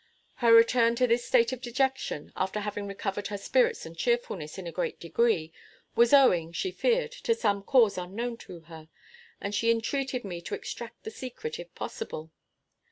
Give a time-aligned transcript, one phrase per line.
[0.37, 4.65] Her return to this state of dejection, after having recovered her spirits and cheerfulness in
[4.65, 5.53] a great degree,
[5.95, 8.89] was owing, she feared, to some cause unknown to her;
[9.39, 12.31] and she entreated me to extract the secret, if possible.